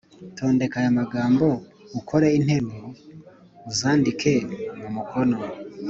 [0.37, 1.45] Tondeka aya magambo
[1.99, 2.87] ukore interuro,
[3.69, 4.33] uzandike
[4.79, 5.37] mu mukono.